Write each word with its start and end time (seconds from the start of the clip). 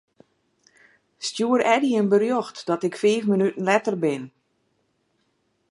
Stjoer 1.25 1.61
Eddy 1.75 1.91
in 1.99 2.09
berjocht 2.13 2.57
dat 2.69 2.83
ik 2.87 2.97
fiif 3.01 3.23
minuten 3.31 3.63
letter 3.69 3.97
bin. 4.03 4.23